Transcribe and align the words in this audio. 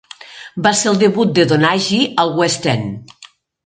Va 0.67 0.71
ser 0.79 0.89
el 0.93 0.97
debut 1.03 1.37
de 1.41 1.47
Donaghy 1.53 2.03
al 2.25 2.37
West 2.43 2.71
End. 2.77 3.19